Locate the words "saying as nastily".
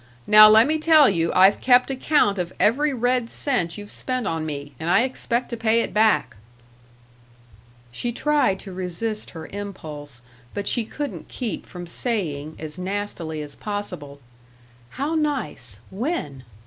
11.85-13.43